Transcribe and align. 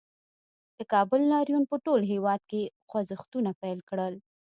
د 0.77 0.79
کابل 0.93 1.21
لاریون 1.33 1.63
په 1.71 1.75
ټول 1.85 2.01
هېواد 2.11 2.41
کې 2.51 2.61
خوځښتونه 2.89 3.51
پیل 3.61 3.79
کړل 3.89 4.13